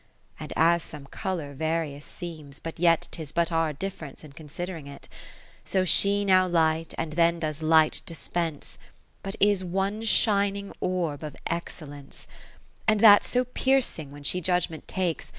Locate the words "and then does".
6.97-7.61